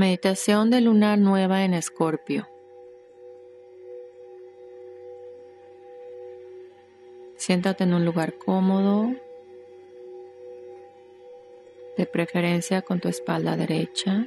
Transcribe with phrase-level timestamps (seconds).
[0.00, 2.48] Meditación de luna nueva en Escorpio.
[7.36, 9.14] Siéntate en un lugar cómodo,
[11.98, 14.26] de preferencia con tu espalda derecha.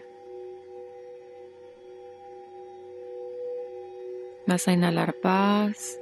[4.46, 6.00] Vas a inhalar paz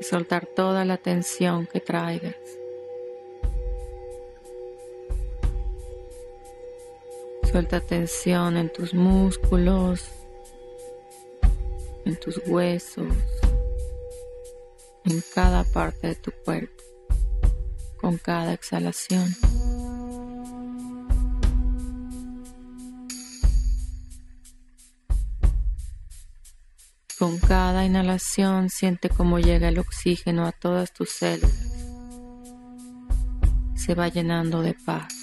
[0.00, 2.61] y soltar toda la tensión que traigas.
[7.52, 10.08] Suelta tensión en tus músculos,
[12.06, 13.12] en tus huesos,
[15.04, 16.82] en cada parte de tu cuerpo,
[18.00, 19.36] con cada exhalación.
[27.18, 31.76] Con cada inhalación siente cómo llega el oxígeno a todas tus células.
[33.74, 35.21] Se va llenando de paz.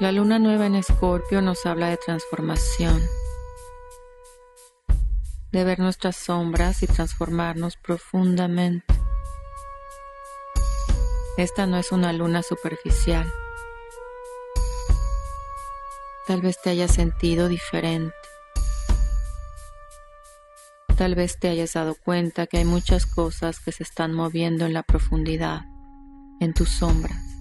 [0.00, 3.02] La luna nueva en Escorpio nos habla de transformación,
[5.50, 8.94] de ver nuestras sombras y transformarnos profundamente.
[11.36, 13.28] Esta no es una luna superficial.
[16.28, 18.14] Tal vez te hayas sentido diferente.
[20.96, 24.74] Tal vez te hayas dado cuenta que hay muchas cosas que se están moviendo en
[24.74, 25.62] la profundidad,
[26.38, 27.37] en tus sombras.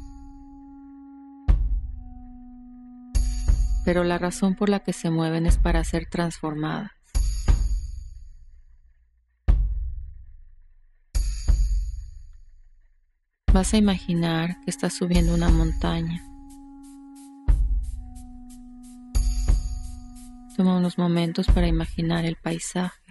[3.88, 6.92] Pero la razón por la que se mueven es para ser transformadas.
[13.54, 16.22] Vas a imaginar que estás subiendo una montaña.
[20.58, 23.02] Toma unos momentos para imaginar el paisaje.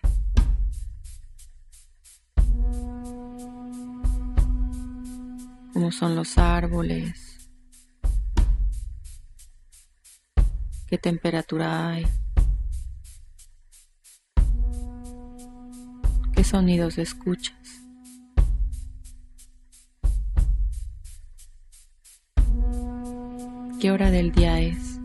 [5.73, 7.46] Cómo son los árboles,
[10.87, 12.07] qué temperatura hay,
[16.35, 17.57] qué sonidos escuchas.
[23.81, 24.99] ¿Qué hora del día es?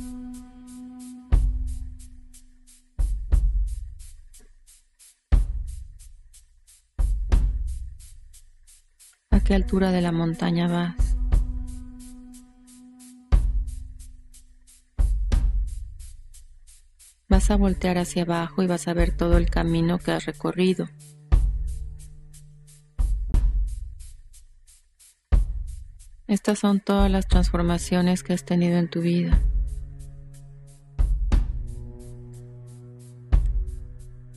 [9.29, 11.00] ¿A qué altura de la montaña vas?
[17.41, 20.87] Vas a voltear hacia abajo y vas a ver todo el camino que has recorrido.
[26.27, 29.41] Estas son todas las transformaciones que has tenido en tu vida.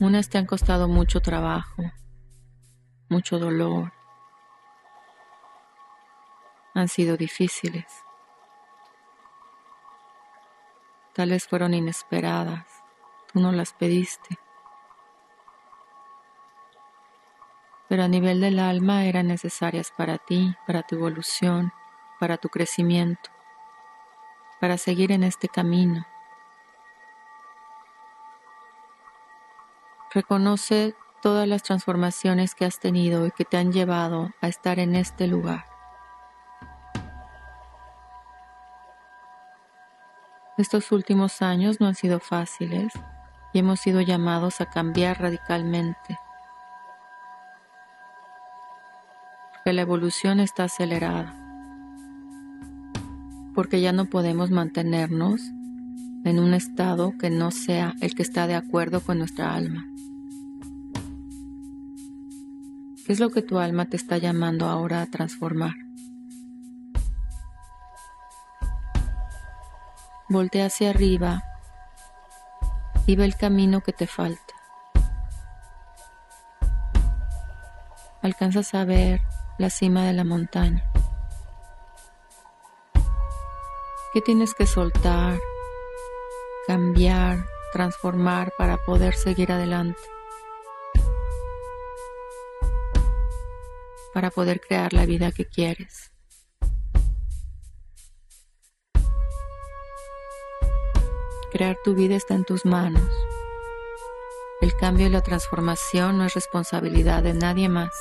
[0.01, 1.83] Unas te han costado mucho trabajo,
[3.11, 3.93] mucho dolor.
[6.73, 7.85] Han sido difíciles.
[11.13, 12.84] Tal vez fueron inesperadas
[13.35, 14.39] tú no las pediste.
[17.89, 21.73] Pero a nivel del alma eran necesarias para ti, para tu evolución,
[22.21, 23.31] para tu crecimiento,
[24.61, 26.07] para seguir en este camino.
[30.13, 34.95] Reconoce todas las transformaciones que has tenido y que te han llevado a estar en
[34.95, 35.67] este lugar.
[40.57, 42.93] Estos últimos años no han sido fáciles
[43.55, 46.19] y hemos sido llamados a cambiar radicalmente.
[49.53, 51.33] Porque la evolución está acelerada.
[53.55, 55.41] Porque ya no podemos mantenernos
[56.25, 59.87] en un estado que no sea el que está de acuerdo con nuestra alma.
[63.07, 65.75] ¿Qué es lo que tu alma te está llamando ahora a transformar?
[70.29, 71.45] Voltea hacia arriba
[73.07, 74.55] y ve el camino que te falta.
[78.23, 79.21] Alcanzas a ver
[79.59, 80.85] la cima de la montaña.
[84.15, 85.39] ¿Qué tienes que soltar,
[86.67, 90.01] cambiar, transformar para poder seguir adelante?
[94.15, 96.14] Para poder crear la vida que quieres.
[101.55, 103.09] Crear tu vida está en tus manos.
[104.61, 107.93] El cambio y la transformación no es responsabilidad de nadie más.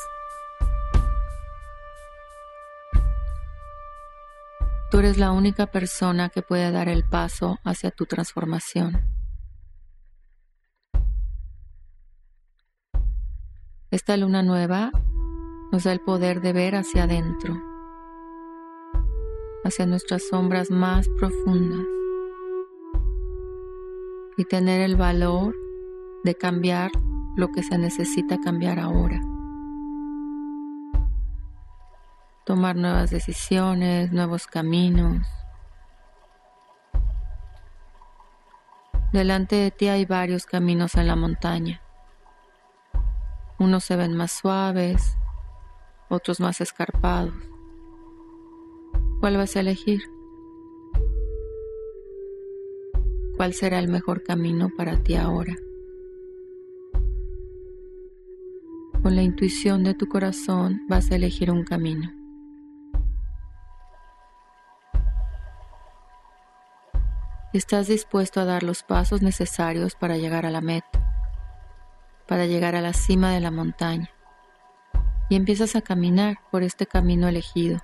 [4.89, 9.05] Tú eres la única persona que puede dar el paso hacia tu transformación.
[13.91, 14.89] Esta luna nueva
[15.71, 17.61] nos da el poder de ver hacia adentro,
[19.63, 21.85] hacia nuestras sombras más profundas
[24.37, 25.55] y tener el valor
[26.23, 26.91] de cambiar
[27.35, 29.21] lo que se necesita cambiar ahora.
[32.45, 35.27] Tomar nuevas decisiones, nuevos caminos.
[39.11, 41.81] Delante de ti hay varios caminos en la montaña.
[43.59, 45.15] Unos se ven más suaves,
[46.09, 47.33] otros más escarpados.
[49.19, 50.01] ¿Cuál vas a elegir?
[53.43, 55.53] ¿Cuál será el mejor camino para ti ahora?
[59.01, 62.09] Con la intuición de tu corazón vas a elegir un camino.
[67.51, 71.35] Estás dispuesto a dar los pasos necesarios para llegar a la meta
[72.25, 74.09] para llegar a la cima de la montaña
[75.27, 77.81] y empiezas a caminar por este camino elegido.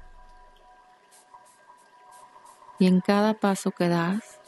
[2.80, 4.39] Y en cada paso que das,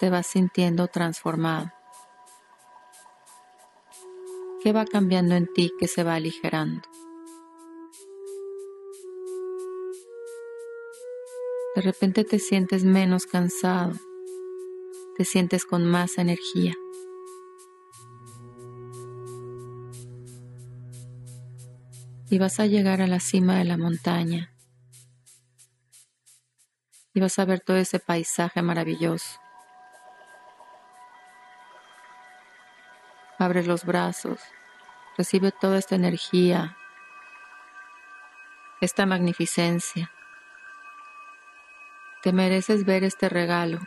[0.00, 1.70] te vas sintiendo transformado.
[4.62, 6.88] ¿Qué va cambiando en ti que se va aligerando?
[11.76, 13.92] De repente te sientes menos cansado,
[15.18, 16.74] te sientes con más energía.
[22.32, 24.54] y vas a llegar a la cima de la montaña
[27.12, 29.40] y vas a ver todo ese paisaje maravilloso.
[33.40, 34.38] Abre los brazos,
[35.16, 36.76] recibe toda esta energía,
[38.82, 40.12] esta magnificencia.
[42.22, 43.78] Te mereces ver este regalo.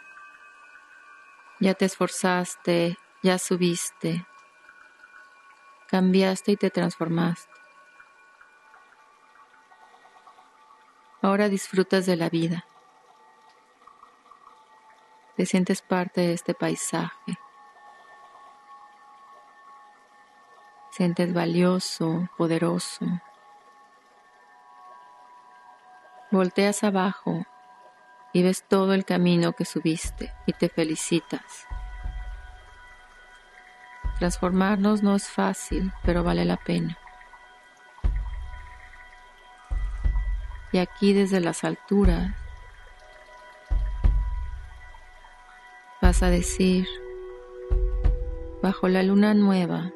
[1.60, 4.26] Ya te esforzaste, ya subiste,
[5.88, 7.54] cambiaste y te transformaste.
[11.22, 12.66] Ahora disfrutas de la vida.
[15.38, 17.38] Te sientes parte de este paisaje.
[20.96, 23.06] Sientes valioso, poderoso.
[26.32, 27.46] Volteas abajo
[28.32, 31.68] y ves todo el camino que subiste y te felicitas.
[34.20, 36.98] Transformarnos no es fácil, pero vale la pena.
[40.74, 42.34] y aquí desde las alturas
[46.02, 46.88] vas a decir,
[48.62, 49.92] bajo la luna nueva,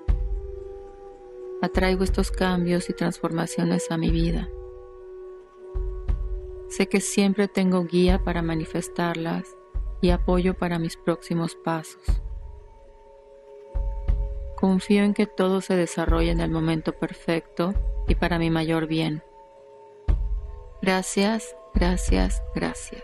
[1.61, 4.49] atraigo estos cambios y transformaciones a mi vida.
[6.69, 9.55] Sé que siempre tengo guía para manifestarlas
[10.01, 12.03] y apoyo para mis próximos pasos.
[14.55, 17.73] Confío en que todo se desarrolle en el momento perfecto
[18.07, 19.23] y para mi mayor bien.
[20.81, 23.03] Gracias, gracias, gracias.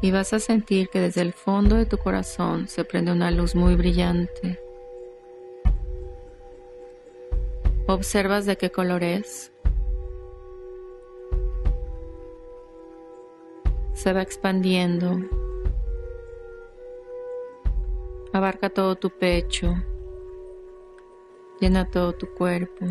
[0.00, 3.54] Y vas a sentir que desde el fondo de tu corazón se prende una luz
[3.54, 4.63] muy brillante.
[7.94, 9.52] ¿Observas de qué color es?
[13.92, 15.20] Se va expandiendo.
[18.32, 19.76] Abarca todo tu pecho.
[21.60, 22.84] Llena todo tu cuerpo.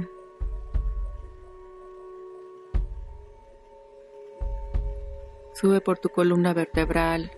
[5.53, 7.31] sube por tu columna vertebral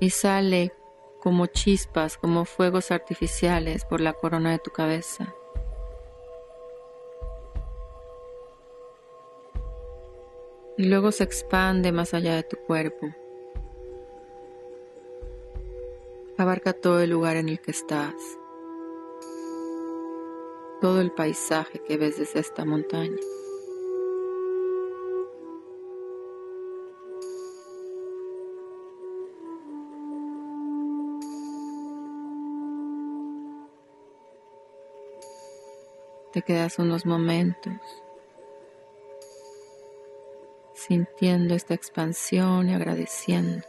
[0.00, 0.74] y sale
[1.20, 5.34] como chispas, como fuegos artificiales por la corona de tu cabeza.
[10.76, 13.08] Y luego se expande más allá de tu cuerpo.
[16.36, 18.14] Abarca todo el lugar en el que estás,
[20.80, 23.16] todo el paisaje que ves desde esta montaña.
[36.32, 38.03] Te quedas unos momentos
[40.86, 43.64] sintiendo esta expansión y agradeciendo.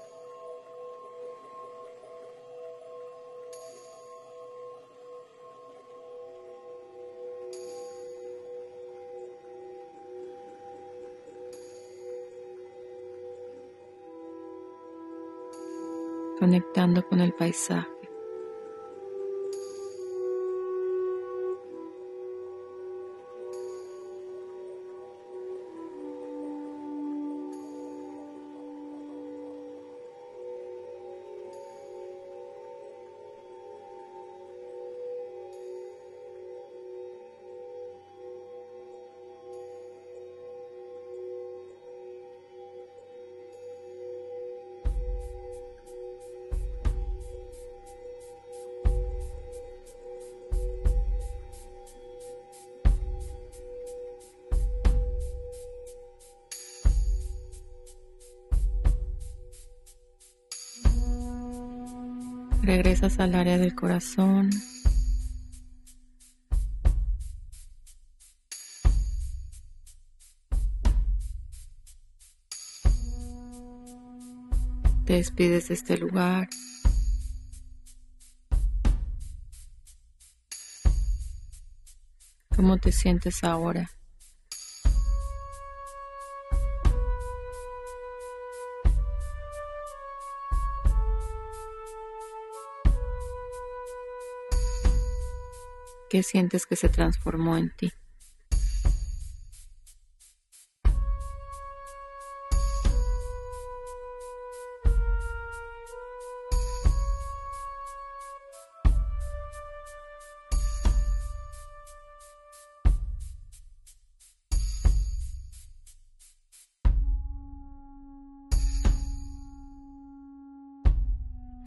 [16.37, 17.94] conectando con el paisaje.
[62.65, 64.49] Regresas al área del corazón.
[75.05, 76.49] Te despides de este lugar.
[82.55, 83.94] ¿Cómo te sientes ahora?
[96.09, 97.91] ¿Qué sientes que se transformó en ti?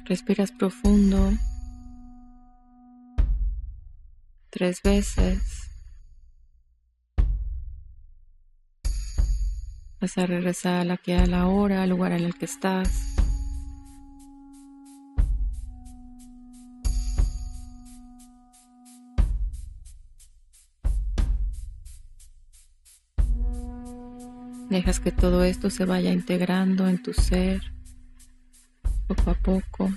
[0.04, 1.32] Respiras profundo
[4.58, 5.70] tres veces.
[10.00, 13.14] Vas a regresar a la que a la hora, al lugar en el que estás.
[24.70, 27.62] Dejas que todo esto se vaya integrando en tu ser
[29.06, 29.88] poco a poco.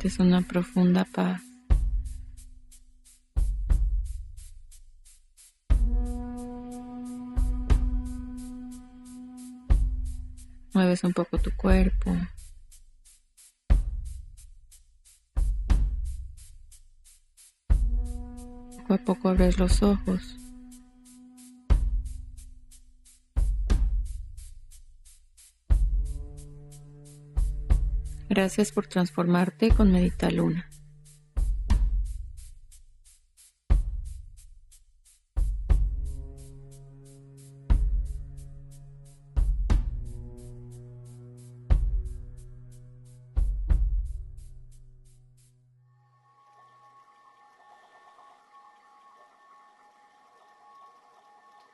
[0.00, 1.42] Sientes una profunda paz.
[10.72, 12.16] Mueves un poco tu cuerpo.
[18.78, 20.38] Poco a poco abres los ojos.
[28.30, 30.70] Gracias por transformarte con Medita Luna.